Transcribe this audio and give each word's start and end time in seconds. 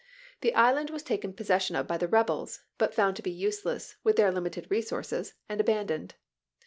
The 0.39 0.55
island 0.55 0.89
was 0.89 1.03
taken 1.03 1.31
possession 1.31 1.75
of 1.75 1.85
by 1.85 1.99
the 1.99 2.07
rebels, 2.07 2.63
but 2.79 2.95
found 2.95 3.15
to 3.17 3.21
be 3.21 3.29
useless, 3.29 3.97
with 4.03 4.15
their 4.15 4.31
limited 4.31 4.65
resources, 4.71 5.35
and 5.47 5.61
abandoned. 5.61 6.15